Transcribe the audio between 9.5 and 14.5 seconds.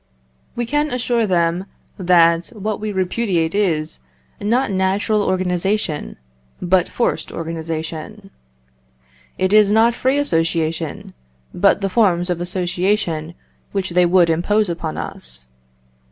is not free association, but the forms of association which they would